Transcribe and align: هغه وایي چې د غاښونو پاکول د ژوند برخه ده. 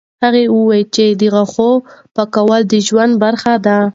هغه 0.23 0.41
وایي 0.67 0.83
چې 0.95 1.05
د 1.19 1.21
غاښونو 1.33 1.83
پاکول 2.15 2.61
د 2.71 2.73
ژوند 2.87 3.13
برخه 3.23 3.53
ده. 3.65 3.77